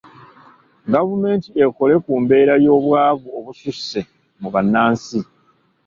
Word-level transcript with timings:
Gavumenti 0.93 1.47
ekole 1.65 1.95
ku 2.05 2.13
mbeera 2.21 2.53
y’obwavu 2.63 3.27
obususse 3.37 3.99
mu 4.41 4.49
bannansi. 4.53 5.19